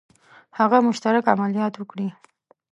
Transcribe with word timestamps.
هغه 0.57 0.77
مشترک 0.87 1.23
عملیات 1.33 1.73
وکړي. 1.77 2.07